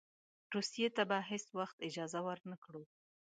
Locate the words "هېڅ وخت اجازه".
1.29-2.19